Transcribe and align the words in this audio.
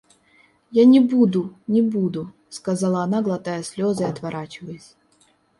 Я 0.81 0.85
не 0.85 0.99
буду, 0.99 1.49
не 1.67 1.83
буду,— 1.83 2.31
сказала 2.57 3.03
она, 3.03 3.21
глотая 3.21 3.61
слезы 3.61 4.01
и 4.03 4.07
отворачиваясь. 4.07 4.95